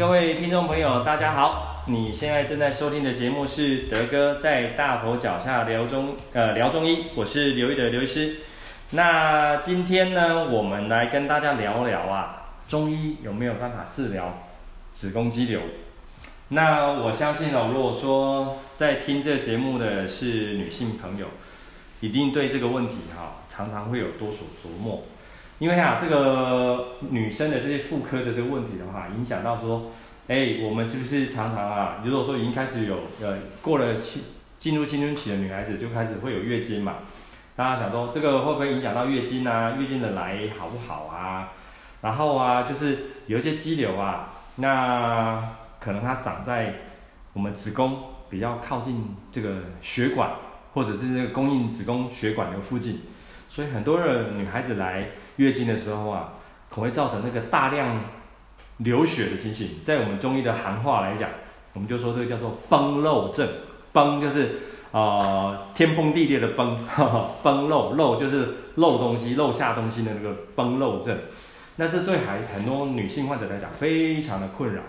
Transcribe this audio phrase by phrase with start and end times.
[0.00, 1.84] 各位听众朋友，大家好！
[1.86, 8.38] 你现在正在收听的节目是德哥在大佛脚下聊中呃聊中医，我是刘一德刘医师。
[8.92, 14.38] 那今天呢，我们来跟大家聊聊啊，中医有没有办法治疗
[14.94, 15.60] 子宫肌瘤？
[16.48, 21.26] 那我相信哦，如果说在听这节目的是女性朋友，
[22.00, 25.02] 一定对这个问题哈、常常会有多所琢磨。
[25.60, 29.92] 因为啊，这个女生的这些妇科的这个问题的话，影响到说，
[30.26, 34.22] 哎，我们是不是常常啊，如果说已经开始有呃过了青
[34.56, 36.94] 进入青春期的女孩子，就开始会有月经嘛？
[37.56, 39.76] 大家想说，这个会不会影响到月经啊？
[39.78, 41.52] 月经的来好不好啊？
[42.00, 45.46] 然后啊，就是有一些肌瘤啊，那
[45.78, 46.76] 可能它长在
[47.34, 47.98] 我们子宫
[48.30, 50.30] 比较靠近这个血管，
[50.72, 53.02] 或者是这个供应子宫血管的附近，
[53.50, 55.08] 所以很多的女孩子来。
[55.40, 56.34] 月经的时候啊，
[56.68, 57.98] 可能会造成那个大量
[58.76, 59.80] 流血的情形。
[59.82, 61.30] 在我们中医的行话来讲，
[61.72, 63.48] 我们就说这个叫做崩漏症。
[63.92, 64.60] 崩就是
[64.92, 71.16] 呃天崩地裂的崩，呵呵崩漏漏就是漏东西、漏下东西的那个崩漏症。
[71.76, 74.82] 那这对还很多女性患者来讲非常的困扰。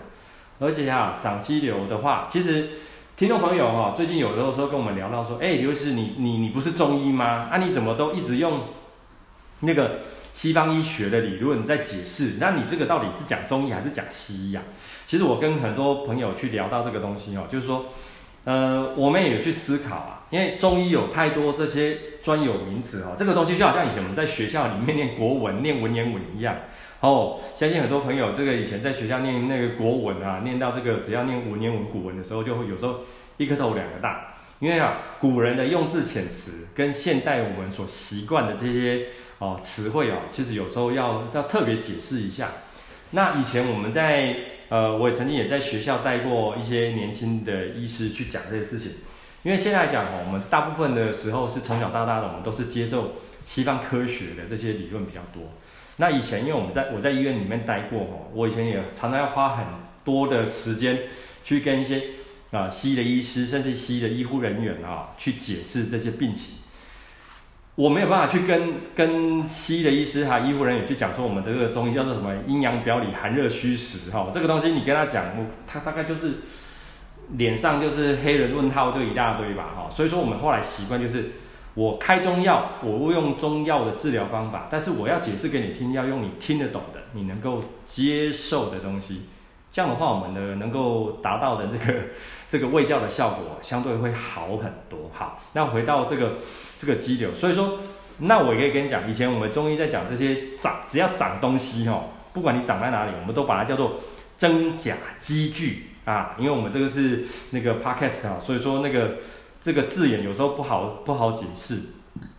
[0.60, 2.68] 而且啊，长肌瘤的话，其实
[3.16, 7.48] 听众朋友哈、最近有的时候跟我们聊到说，哎，刘医师，你你你不是中医吗？
[7.50, 8.60] 啊，你怎么都一直用
[9.60, 10.00] 那个？
[10.34, 14.62] 西方医学的理论在解释，那你这个到底是讲中医还是讲西医啊？
[15.06, 17.86] 其实我跟很多朋友去聊到这个东西哦，就是说，
[18.44, 26.56] 呃，我们也有去思考啊，因为中医有太多这些专有名词哦，这个东西就好像以前我们在学校里面念国文、念文言文一样
[27.00, 27.40] 哦。
[27.54, 33.00] 相信很多朋友这个以前在学校念那个国文啊，念到这个只要念文言文、古文的时候，就会有时候
[33.36, 39.08] 一颗头两个大，因为啊，古人的用字遣词跟现代我们所习惯的这些。
[39.42, 42.48] 哦，词汇哦，其实有时候要要特别解释一下。
[43.10, 44.36] 那以前我们在
[44.68, 48.92] 呃，我也曾经也在学校带过一些年轻的医师去讲这些事情。
[49.42, 53.14] 因为现在来讲哦，我们大部分的时候是从小到大的，我们都是接受
[53.44, 55.42] 西方科学的这些理论比较多。
[55.96, 59.66] 那以前因为我们在我在医院里面待过哦，我以前也常常要花很
[60.04, 61.00] 多的时间
[61.42, 62.00] 去跟一些
[62.52, 66.61] 啊、西医的医师，甚至西医的医护人员啊去解释这些病情。
[67.74, 75.24] 我没有办法去跟跟西医的医师哈医护人员去讲说我们这个中医叫做什么阴阳表里寒热虚实哈这个东西你跟他讲，
[75.66, 76.34] 他大概就是
[77.30, 81.32] 脸上就是黑人问号就一大堆吧哈，所以说我们后来习惯就是
[81.72, 89.22] 我开中药，我会用中药的治疗方法，但是我要解释给你听，要用你听得懂的，你能够接受的东西，
[89.72, 92.00] 这样的话我们呢能够达到的这个
[92.48, 95.10] 这个卫教的效果相对会好很多。
[95.12, 96.34] 好，那回到这个。
[96.84, 97.78] 这个肌瘤，所以说，
[98.18, 104.00] 那我也可以跟你讲，以前我们中医在讲这些长，只要长东西哦，不管你长在哪里，我们都把它叫做
[104.36, 109.18] 真假肌具啊，因为我们这个是那个 podcast 啊，所以说那个
[109.62, 111.78] 这个字眼有时候不好不好解释。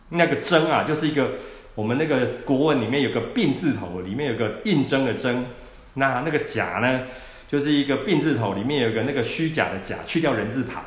[0.09, 1.35] 那个真啊，就是一个
[1.75, 5.45] 我们那个国文里面有个病字头，里面有个印征的征，
[5.96, 7.08] 那那个假呢，
[7.48, 10.84] 就是一个病字头里面有个那个虚假的假，去掉人字旁，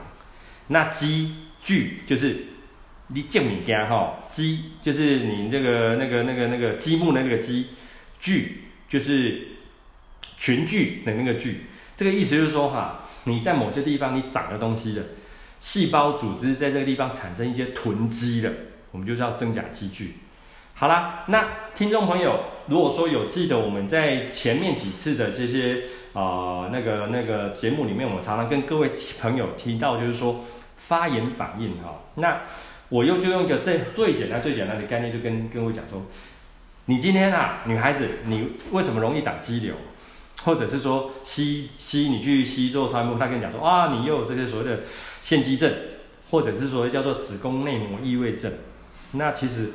[0.69, 2.47] 那肌具就是。
[3.09, 7.69] 你静物件哈，积就是你那个那个那个那个积木的那个积，
[8.19, 9.47] 聚就是
[10.37, 11.67] 群聚的那个聚。
[11.97, 15.05] 这个意思就是说哈，你在某些地方你长了东西的，
[15.61, 18.53] 细胞组织在这个地方产生一些囤积了，
[18.91, 20.15] 我们就叫真假积聚。
[20.79, 26.21] 好啦，那听众朋友，如果说有记得我们在前面几次的这些啊、
[26.65, 30.45] 呃、那个那个节目里面，我们常常跟各位朋友提到，就是说
[30.77, 32.43] 发炎反应哈，那。
[32.89, 36.03] 我又就用一个最最简单最简单的概念，就跟各位讲说，
[36.85, 39.75] 你今天啊，女孩子，你为什么容易长肌瘤？
[40.45, 44.83] 或者是说，西西你去西医做超音波，他跟你讲说，啊，你又有这些所谓的
[45.21, 45.69] 腺肌症，
[46.31, 48.53] 或者是所谓叫做子宫内膜异位症。
[49.15, 49.73] 那其实，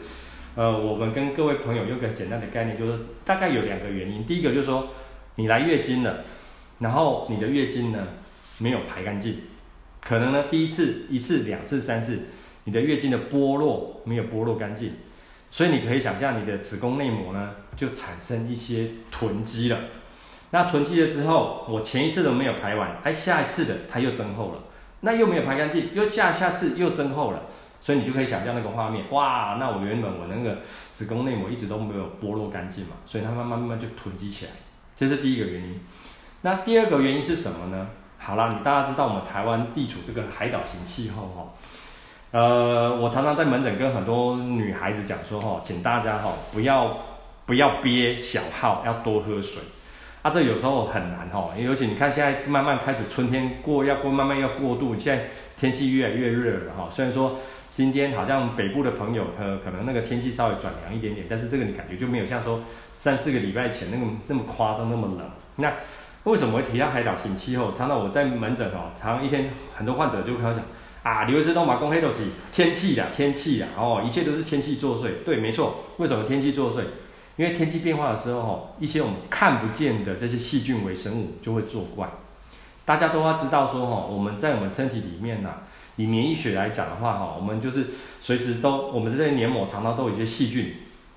[0.55, 4.25] 呃，我们跟各位朋友用个简单的概念，就是大概有两个原因。
[4.25, 4.89] 第一个就是说，
[5.35, 6.17] 你来月经了，
[6.79, 8.07] 然后你的月经呢
[8.57, 9.37] 没有排干净，
[10.01, 12.19] 可能呢第一次、一次、两次、三次。
[12.65, 14.93] 你的月经的剥落没有剥落干净，
[15.49, 19.79] 所以你可以想象你的子宫内膜呢就产生一些囤积了。
[20.51, 24.59] 那囤积了之后，我前一次都没有排完，哎，下一次的它又增厚了，
[24.99, 27.45] 那又没有排干净，又下下次又增厚了，
[27.81, 30.59] 所以你就可以想象那个画面，哇，那我原本我那个
[30.93, 34.51] 子宫内膜一直都没有剥落干净嘛，所以它慢慢慢慢就囤积起来，
[34.95, 35.79] 这是第一个原因。
[36.43, 37.87] 那第二个原因是什么呢？
[38.17, 41.53] 好啦，你大家知道我们台湾地处这个海岛型气候哈。
[42.31, 46.97] 呃，我常常在门诊跟很多女孩子讲说哈，请大家哈不要
[47.45, 49.61] 不要憋小号，要多喝水。
[50.21, 55.25] 啊，这有时候很难哦，尤其你看现在慢慢开始春天过，要过慢慢要过渡，现在
[55.61, 56.89] 天气越来越热了哈。
[56.89, 57.37] 虽然说
[57.71, 65.29] 今天好像北部的朋友他可能那个天气稍微转凉一点点，但是这个你感觉就没有像说三四个礼拜前那么那么夸张那么冷。
[65.57, 65.71] 那
[66.23, 67.71] 为什么会提到海岛型气候？
[67.71, 70.63] 常常我在门诊哦，常常一天很多患者就跟我讲
[71.03, 75.23] 啊，刘医师都马公黑都是天气呀天气呀哦，一切都是天气作祟。
[75.23, 76.81] 对，没错，为什么天气作祟？
[77.37, 82.09] 因为天气变化的时候，一些我们看不见的这些细菌微生物就会作怪。
[82.85, 85.53] 大家都要知道说，哈，我们在我们身体里面呢，
[85.95, 87.87] 以免疫学来讲的话，哈，我们就是
[88.19, 90.75] 随时都，我们这些黏膜常常都有一些细菌，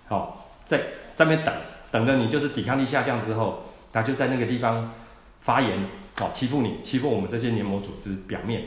[0.08, 0.80] 好，在
[1.14, 1.54] 上面等，
[1.90, 4.92] 等着你就是抵抗力下降之后，它就在那个地方
[5.40, 5.78] 发炎，
[6.16, 8.64] 好，欺负你，欺负我们这些黏膜组织表面。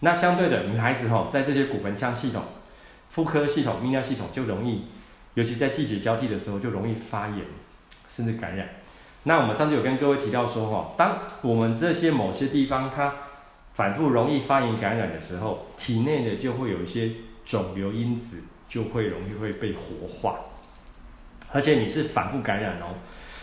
[0.00, 2.42] 那相对的，女孩子哈，在这些骨盆腔系统、
[3.10, 4.86] 妇科系统、泌尿系统就容易。
[5.34, 7.38] 尤其在季节交替的时候，就容易发炎，
[8.08, 8.68] 甚至感染。
[9.24, 13.12] 那我们上次有跟各位提到说，哈，当我们这些某些地方它
[13.74, 17.10] 反复容易发炎感染的时候，体内的就会有一些
[17.44, 20.36] 肿瘤因子就会容易会被活化，
[21.52, 22.96] 而且你是反复感染哦。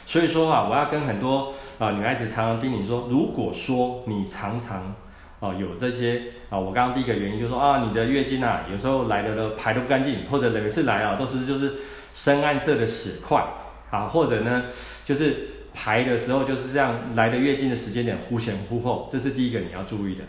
[0.06, 4.96] 所以说啊，我要跟很多啊女孩子常常叮咛说，如果说你常常
[5.40, 11.76] 哦，有这些啊，我刚刚第一个原因就是说啊，你的月经啊，有时候来的都排都不干净，或者每次来啊都是就是
[12.14, 13.46] 深暗色的血块
[13.92, 14.64] 啊，或者呢
[15.04, 20.24] 就是排的时候就是这样来的月经的时间点忽前忽后，这是第一个你要注意的。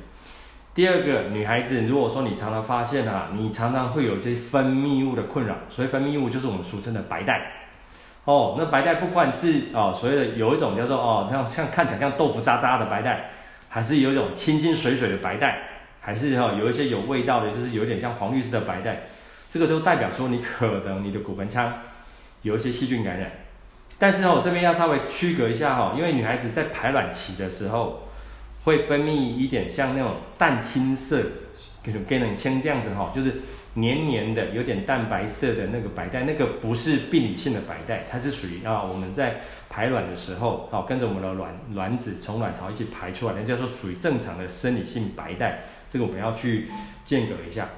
[0.74, 7.50] 第二个，女孩子如果说你常常发现啊，你常常会有一些分泌物的困扰，所以分泌物就是我们俗称的白带
[8.26, 13.30] 哦，那白带不管是哦所谓的有一种叫做哦像像看起来像豆腐渣渣的白带。
[13.70, 15.58] 还是有一种清清水水的白带，
[16.00, 19.02] 还是哈有一些有味道的，就是有点像黄绿色的白带，
[19.50, 21.70] 这个都代表说你可能你的骨盆腔
[22.40, 23.30] 有一些细菌感染。
[23.98, 28.08] 但是哦这边要稍微区隔一下哈，因为女孩子在排卵期的时候
[28.64, 31.22] 会分泌一点像那种淡青色，
[31.84, 33.40] 就是给人像这样子哈，就是。
[33.74, 45.60] 黏黏的，有点淡白色的那个白带，那个不是病理性的白带，它是属于啊我们在排卵的时候，啊跟着我们的卵卵子从卵巢一起排出来，那叫做属于正常的生理性白带。
[45.88, 46.68] 这个我们要去
[47.04, 47.68] 间隔一下，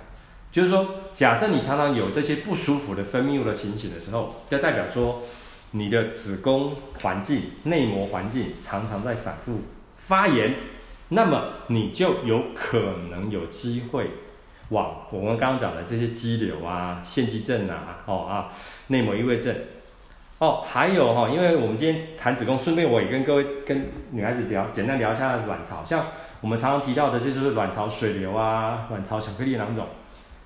[0.50, 5.24] 就是说，假设你常常有这些不舒服的分泌物的情形的时候，就代表说
[5.72, 9.60] 你的子宫环境、内膜环境常常在反复
[9.96, 10.54] 发炎，
[11.10, 12.78] 那么你就有可
[13.10, 14.10] 能有机会。
[14.70, 18.52] 往我们刚刚讲的这些肌瘤啊、腺肌症啊、哦啊、
[18.86, 19.52] 内膜异位症，
[20.38, 25.84] 哦，还有哈、哦，因为我们今天谈子宫，顺便我也跟各位跟女孩子聊，简单聊一下卵巢。
[25.84, 26.06] 像
[26.40, 29.86] 我们常常提到的，就是卵巢水流啊、卵巢巧克力囊肿，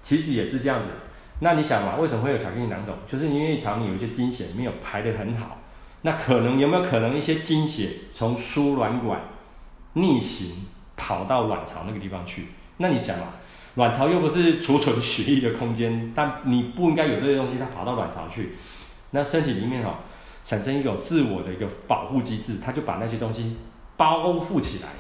[0.03, 0.89] 其实也是这样子。
[1.41, 2.95] 那你想嘛，为什么会有巧克力囊肿？
[3.07, 5.59] 就是因为肠里有一些经血没有排得很好，
[6.03, 9.21] 那可能有没有可能一些经血从输卵管
[9.95, 10.67] 逆行
[10.97, 12.49] 跑到卵巢那个地方去？
[12.79, 13.27] 那你想嘛？
[13.75, 18.55] 卵巢又不是储存血液的空间，但你不应该有这些东西，它跑到卵巢去，
[19.11, 19.97] 那身体里面哦，
[20.45, 23.57] 产生一种自我的一个保护机制，它就把那些东西
[23.97, 24.91] 包覆起来，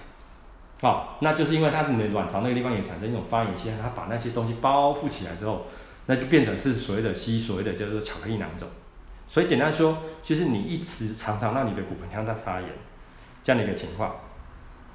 [0.88, 5.66] 哦，那就是因为它你的卵巢那个地方也产生一种发炎现象，它把那些东西包覆起来之后，
[6.06, 8.68] 那就变成是所谓的西所谓的叫做巧克力囊肿。
[9.28, 12.70] 所以简单说，就是你一直常常让你的骨盆腔在发炎，
[13.42, 14.16] 这样的一个情况。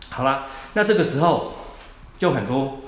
[0.09, 1.53] 好啦，那这个时候
[2.17, 2.79] 就很多。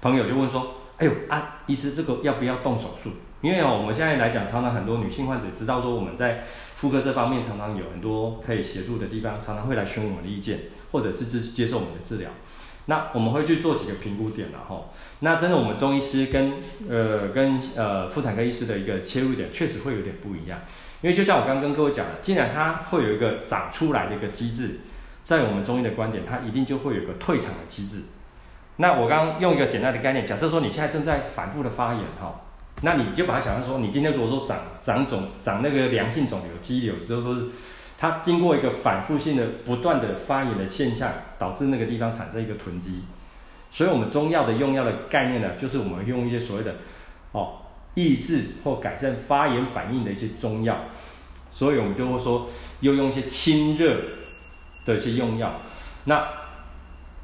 [0.00, 3.08] 朋友就问说：“哎呦啊，医师，这个要不要动手术？
[3.40, 6.44] 因为哦，我们现在来讲，常常很多女性患者知道说我们在
[6.76, 12.30] 妇科这方面常常有很多可以协助的地方，常常会来询问我们的意见，或者是接接受我们的治疗。
[12.86, 14.84] 那我们会去做几个评估点了哈。
[15.20, 16.54] 那真的，我们中医师跟
[16.88, 20.60] 呃跟呃妇产科医师的一个切入点确实会有点不一样。
[21.00, 24.80] 因为就像我刚刚跟各位讲的，既然它会有一个长出来的一个机制，
[25.22, 28.02] 在我们中医的观点，它一定就会有一个退场的机制。”
[28.76, 32.40] 那我刚刚用一个简单的概念，假设说你现在正在反复的发炎哈，
[32.82, 37.46] 那你就把它想象说，你今天如果说长长肿长那个良性肿瘤肌瘤，之后说是
[37.98, 43.02] 它经过一个反复性的不断的发炎的现象，导致那个地方产生一个囤积，
[43.70, 46.76] 所以我们中药的用药的概念呢，就是我们用一些所谓的
[47.32, 47.58] 哦
[47.94, 50.76] 抑制或改善发炎反应的一些中药，
[51.52, 52.48] 所以我们就会说
[52.80, 54.00] 又用一些清热
[54.84, 55.60] 的一些用药，
[56.04, 56.26] 那。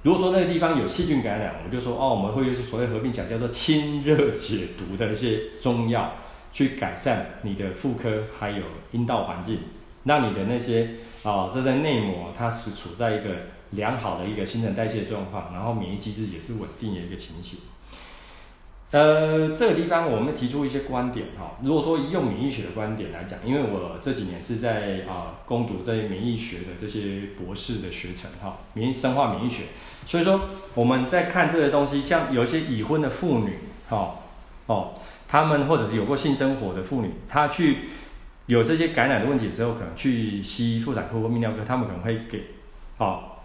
[0.03, 6.15] 如果说那个地方有细菌感染，我们就说哦，我们会用所谓合并讲叫做清热解毒的一些中药，
[6.51, 8.63] 去改善你的妇科还有
[8.93, 9.59] 阴道环境，
[10.05, 13.31] 让你的那些啊、哦，这在内膜它是处在一个
[13.71, 17.59] 良好的一个新陈代谢状况，然后免疫机制也是稳定的一个情形。
[18.93, 21.57] 呃，这个地方我们提出一些观点哈。
[21.63, 29.63] 如果说用免疫学的观点来讲，因为我这几年是在啊攻读这些免疫学的这些博士的学程哈，免疫生化免疫学，
[30.09, 30.41] 所以说
[30.75, 34.17] 我们在看这些东西，像有一些已婚的妇女哈
[34.67, 34.95] 哦，
[35.29, 37.91] 她们或者是有过性生活的妇女，她去
[38.51, 42.47] 有这些感染的问题的时候，可能去西医妇产科或泌尿科，他们可能会给
[42.99, 43.39] 哦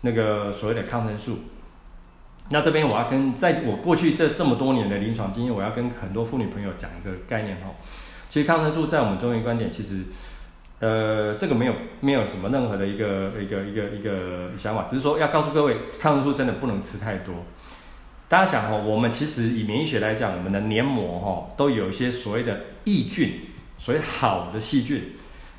[0.00, 1.38] 那个所谓的抗生素。
[2.50, 7.70] 那这边我要跟在我过去这这么多年的临床经验，我要跟很多妇女朋友讲一个概念哈。
[8.28, 10.02] 其实抗生素在我们中医观点，其实
[10.80, 17.32] 呃这个没有没有什么任何的一个一个一个一个想法，只是说要告诉各位，抗生素真的不能吃太多。
[18.28, 23.32] 大家想哈，我们其实以免疫学来讲，我们的黏膜哈都有一些所谓的益菌，
[23.82, 25.16] 所谓好的细菌，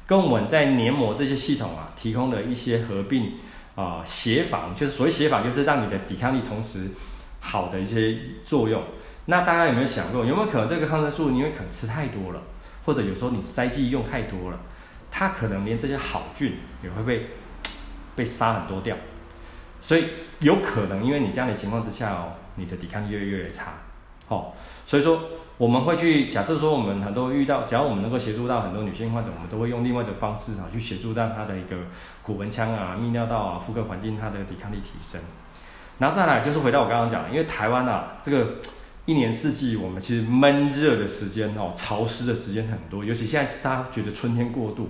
[0.08, 3.34] 跟我们在黏膜这些系统啊提供的一些合并。
[3.76, 6.92] 啊，协防就是所谓协防，就是让你的抵抗力同时
[7.40, 8.84] 好的一些作用。
[9.26, 12.42] 那大家有没有想过，有没有可能这个抗生素因为可能吃太多了，
[12.86, 14.60] 或者有时候你塞剂用太多了，
[15.10, 17.30] 它可能连这些好菌也会被
[18.16, 18.96] 被杀很多掉。
[19.82, 23.74] 所以有可能因为你这样的情况之下哦，你的抵抗力越来越差。
[24.28, 24.54] 哦，
[24.86, 25.20] 所以说。
[25.60, 31.78] 我们会去假设说，我们很多遇到，只要我们能够协助到很多女性患者，我们都会用另外一种方式啊，去协助到她的一个
[32.24, 35.22] 骨盆腔啊、泌尿道啊、妇科环境，她的抵抗力提升。
[36.00, 38.56] 然后再来就是回到我刚刚讲，因为台湾啊，这个
[39.06, 44.90] 一年四季我们其实闷热的时间哦，潮湿的时间很多，尤其现在是大家觉得春天过渡，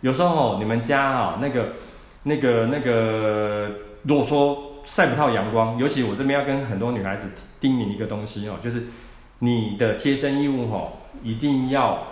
[0.00, 1.74] 有时候哦，你们家啊那个
[2.24, 3.70] 那个那个，
[4.02, 8.82] 如果说晒不到阳光，尤其我这边要跟很多女孩子叮咛一个东西哦，就是。
[9.40, 10.88] 你的贴身衣物哈，
[11.22, 12.06] 一定要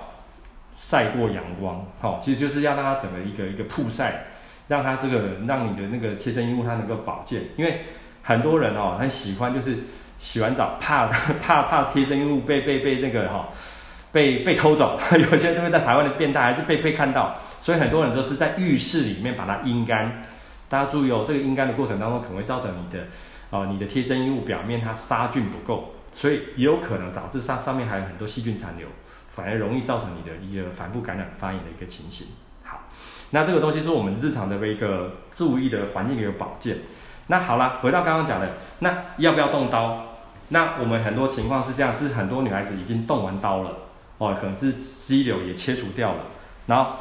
[0.76, 4.26] 晒过阳光，好，其实就是要让它整个一个一个曝晒，
[4.68, 7.80] 让它这个让你的那个贴身衣物它能够保健，因为
[8.22, 9.78] 很多人哦很喜欢就是
[10.18, 11.06] 洗完澡怕
[11.40, 13.48] 怕怕贴身衣物被被被那个哈
[14.12, 20.22] 被被偷走， 有些人都会在台湾的变态还是被被看到，所以很多人都是在浴室里面把它阴干，
[20.68, 23.04] 大家注意哦，这个阴干的过程当中可能会造成你的
[23.50, 25.94] 啊你的贴身衣物表面它杀菌不够。
[26.14, 28.86] 所以也有可能导致它上面还有很多细菌残留，
[29.28, 32.28] 反而容易造成你的一个反复感染发炎的一个情形。
[32.62, 32.82] 好，
[33.30, 36.78] 那这个东西是我们日常的一个注意的环境的一个保健。
[37.26, 40.18] 那好了，回到刚刚讲的，那要不要动刀？
[40.50, 43.70] 那我们很多情况是这样，是很多女孩子已经动完刀了，
[44.18, 46.20] 哦，可能是肌瘤也切除掉了，
[46.66, 46.92] 然后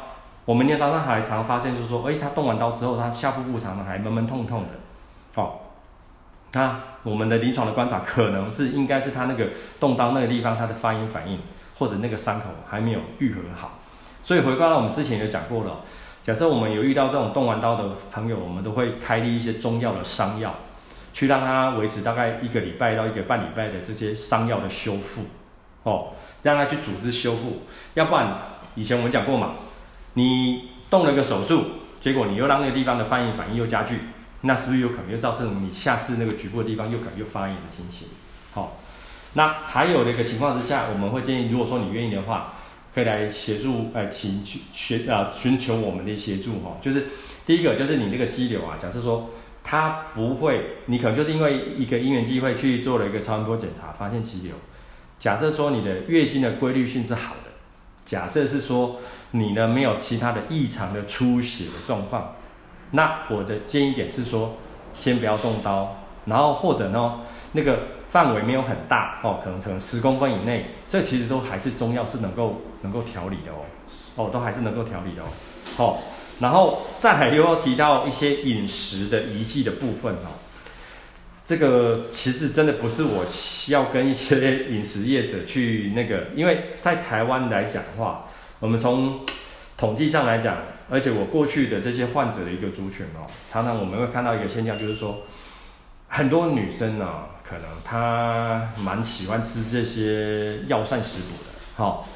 [0.44, 5.60] 我们临床上还常发现就是说，诶，她动完刀之后，她下腹部常常还闷闷痛痛的，哦。
[6.54, 9.48] 那我们的临床的观察，可能是应该是他那个
[9.80, 11.38] 动刀那个地方，他的发炎反应
[11.78, 13.80] 或者那个伤口还没有愈合好。
[14.22, 15.80] 所以回归到我们之前有讲过了，
[16.22, 20.54] 假设我们有遇到这种动完刀的朋友，我们都会开立一些中药的伤药，
[21.12, 25.24] 去让他维持大概一个礼拜到一个半礼拜的这些伤药的修复，
[25.82, 27.62] 哦，让他去组织修复。
[27.94, 28.32] 要不然
[28.76, 29.54] 以前我们讲过嘛，
[30.14, 31.64] 你动了个手术，
[32.00, 33.98] 结果你又让那个地方的发炎反应又加剧。
[34.46, 38.08] 那是不是有可能又造成你下次那个局部的地方又可能又发炎的情形？
[38.52, 38.78] 好，
[39.32, 42.52] 那还有的一个情况之下，我们会建议，如果说你愿意的话，
[42.94, 46.76] 可以来协助，呃，请去学啊，寻求我们的协助哈。
[46.82, 47.06] 就是
[47.46, 49.30] 第一个就是你这个肌瘤啊，假设说
[49.62, 54.54] 它不会，你可能就是因为一个因缘机会去做了一个超声波检查，发现肌瘤。
[55.18, 57.50] 假设说你的月经的规律性是好的，
[58.04, 62.36] 假设是说你呢没有其他的异常的出血的状况。
[62.94, 64.56] 那我的建议点是说，
[64.94, 65.96] 先不要动刀，
[66.26, 67.20] 然后或者呢，
[67.50, 73.66] 那个范围没有很大哦，可能可能十公分以内，这其实都还是中药是能够能够调理的哦，
[74.14, 75.26] 哦，都还是能够调理的哦，
[75.78, 75.98] 哦，
[76.38, 80.38] 然后再来又要提到一些饮食的宜忌的部分哦，
[81.44, 83.24] 这个其实真的不是我
[83.70, 88.26] 要跟一些饮食业者去那个，因为在台湾来讲的话，
[88.60, 89.20] 我们从
[89.76, 90.56] 统计上来讲。
[90.90, 95.16] 而且我过去的这些患者的一个族群哦，常常我们会看到一个现象，就是说，
[96.08, 97.08] 很多女生呢，
[97.42, 102.06] 可能她蛮喜欢吃这些药膳食补的，好，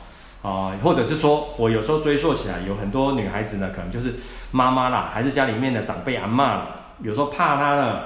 [0.43, 4.17] 啊，或者是说我有时候追溯起来，有很多女孩子呢，可能就是
[4.51, 6.67] 妈妈啦，还是家里面的长辈阿嬷啦，
[7.03, 8.01] 有时候怕她呢，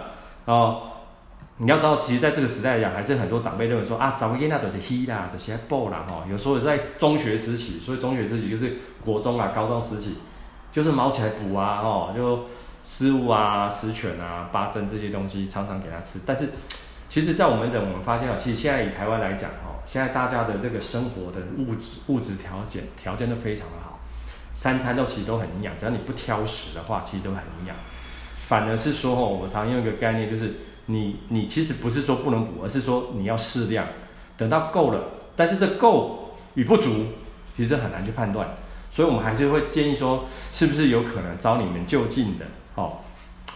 [0.44, 0.91] 哦，
[1.62, 10.18] 你要知道，其实在这个时代来讲，还是很多长辈认为说啊，早个那都是稀啦，都是些补啦，哈，有时候在中学时期，所以中学时期就是国中啊、高中时期。
[10.72, 12.46] 就是卯起来补啊，哦，就
[12.82, 16.20] 食物啊、十全啊、八珍这些东西，常常给他吃。
[16.24, 16.48] 但是，
[17.10, 24.00] 其实，在我们诊，我们发现啊，其实现在以台湾来讲，哦，现在大家的那个生活的物质物质条件条件都非常的好，
[24.54, 27.76] 三餐都其实都很营养，只要你不挑食的话，其实都很营养。
[28.46, 30.54] 反而是说，哦，我常用一个概念，就是
[30.86, 33.86] 你你其实不是说不能补，而是说你要适量。
[34.36, 35.00] 等到够了，
[35.36, 37.06] 但是这够与不足，
[37.56, 38.48] 其实很难去判断。
[38.90, 42.98] 所以我们还是会建议说，是不是有可能找你们就近的哦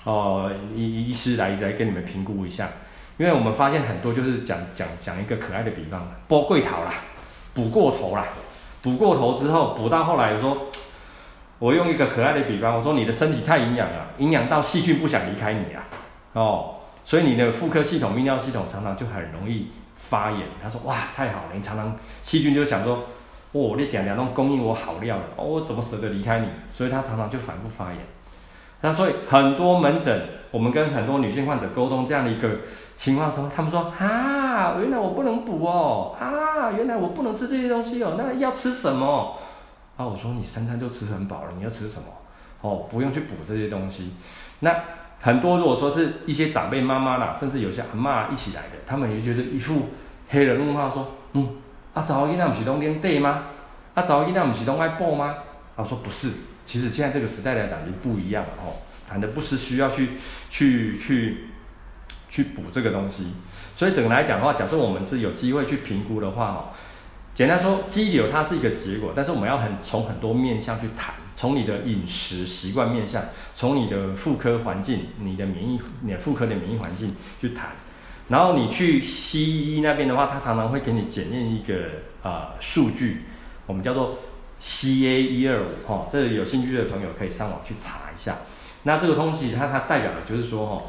[0.04, 2.68] 哦医医师来来跟你们评估一下。
[3.18, 6.92] 因为我们发现很多就是讲讲讲一个可爱的比方，剥桂桃啦，
[7.54, 8.26] 补过头啦，
[8.82, 10.66] 补过头之后补到后来我说。
[11.58, 15.88] 我用一个可爱的比方，我说你的身体太营养了，营养到细菌不想离开你啊，
[16.34, 16.74] 哦，
[17.06, 20.40] 所以你的妇科系统、泌尿系统常常就很容易发炎。
[20.60, 23.04] 他说哇，太好了，你常常细菌就想说，
[23.52, 26.48] 哦，你点点都供应我好料了，哦，我怎么舍得离开你？
[26.72, 27.98] 所以他常常就反复发炎。
[28.80, 30.20] 那所以很多门诊，
[30.50, 32.50] 我们跟很多女性患者沟通这样的一个
[32.96, 39.36] 情况时候，他们说啊，原来我不能补哦，啊，原来我不能吃这些东西哦，那要吃什么？
[39.96, 42.08] 啊，我说你三餐就吃很饱了，你要吃什么？
[42.62, 44.14] 哦，不用去补这些东西。
[44.58, 44.74] 那
[45.26, 49.88] 很多如果说是一些长辈妈妈啦，甚至有些阿嬷一起来的，他们也觉得一副
[50.28, 51.48] 黑人问号说，嗯，
[51.94, 53.42] 啊，早起那不是拢练对吗？
[53.94, 55.34] 啊，早起那不是拢爱补吗？
[55.74, 56.30] 啊，我说不是，
[56.64, 58.78] 其实现在这个时代来讲已经不一样了哦，
[59.08, 60.10] 反正不是需要去
[60.48, 61.48] 去去
[62.28, 63.32] 去补这个东西。
[63.74, 66.70] 所以整个来讲的话，假设我们是有机会去评估的话，哦。
[67.34, 73.22] 简单说，肌瘤它是一个结果，但是我们要很从很多面向去谈，从你的饮食习惯面向，
[73.54, 77.72] 从你的妇科环境、你的免疫、你的妇科的免疫环境去谈，
[78.28, 81.74] 然后你去西医那边的话，他常常会给你检验一个
[82.22, 83.18] 啊、呃、数据，
[83.66, 84.18] 我们叫做
[84.60, 88.38] CA 一二五哈，这有兴趣的朋友可以上网去查一下。
[88.84, 90.82] 那这个东西它它代表的就是说哈，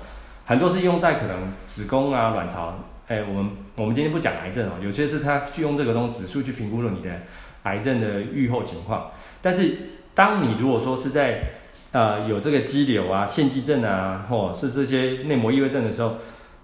[0.46, 2.80] 很多是用在可能子宫啊、卵巢。
[3.08, 7.22] 哎，我们我们今天不讲癌症哦，有些是它去用这个东西指数去评估了你的
[7.64, 9.12] 癌症的预后情况。
[9.42, 9.78] 但是，
[10.18, 11.44] 当你如果说是在
[11.92, 16.16] 呃有这个肌瘤啊、腺肌症啊，或是这些内膜异位症的时候，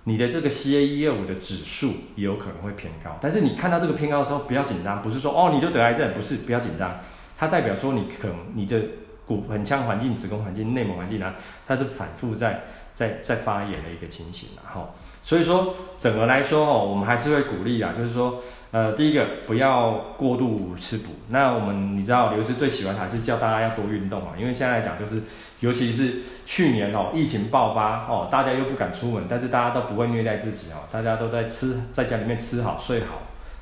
[0.06, 3.16] 你的这个 CA 一二五的指数也有可能会偏高。
[3.22, 7.00] 但是你看到这个偏高的时候，不要紧张，不是说哦你就得癌症，不是，不要紧张，
[7.38, 8.82] 它代表说你可能你的
[9.28, 11.36] 骨盆腔环境、子宫环境、内膜环境啊，
[11.68, 12.64] 它是反复在
[12.96, 14.96] 在在发炎的一个情形，然后。
[15.24, 21.12] 所以说，整个来说哦，我们还是会鼓励啊，就是说，呃，第一个不要过度吃补。
[21.30, 25.24] 那我们你知道，刘师最喜欢还是叫大家要多运动啊，因为现在来讲就是，
[25.62, 33.22] 尤其是去年哦，疫情爆发哦，大家又不敢出门，但是大家都不会虐待自己哦，大家都在吃，在家里面吃好睡好，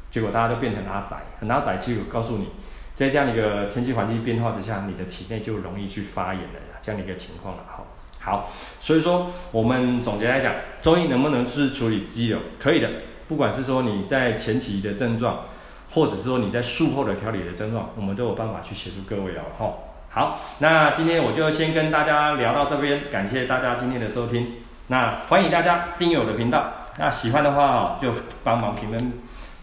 [0.09, 1.77] 结果大家都变成阿宅，很阿宅。
[1.77, 2.47] 其实我告诉你，
[2.95, 7.83] 在这样的一个天气环境变化之下，你的体内就容易去发炎了这样的一个情况了哈。
[8.23, 12.37] 好，所以说我们总结来讲，中医能不能是处理肌瘤？
[12.59, 12.87] 可以的，
[13.27, 15.45] 不管是说你在前期的症状，
[15.89, 19.73] 或者是说你在术后的调理的症状，我们都有办法去协助各位了哈。
[20.09, 24.53] 好，那今天我就先跟大家聊到这边，感谢大家今天的收听。
[24.87, 29.13] 那欢迎大家订阅我的频道，那喜欢的话哦，就帮忙评论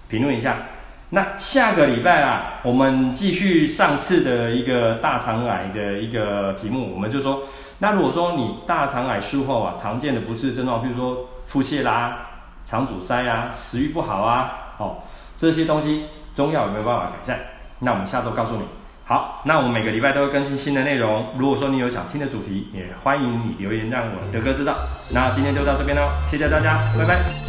[0.08, 0.56] 评论一下。
[1.10, 7.44] 那下个礼拜啊，我们继续上次的一个大肠癌的一个题目，我们就说。
[7.80, 12.26] 那如果说你大肠癌术后啊，常见的不适症状，比如说腹泻啦、
[12.64, 14.96] 肠阻塞啊、食欲不好啊，哦，
[15.36, 17.38] 这些东西中药有没有办法改善？
[17.78, 18.62] 那我们下周告诉你。
[19.04, 21.28] 好，那我们每个礼拜都会更新新的内容。
[21.38, 24.74] 如果说你有想听的主题，也欢迎你留言让我德哥知道。
[25.10, 27.47] 那今天就到这边喽，谢谢大家，拜拜。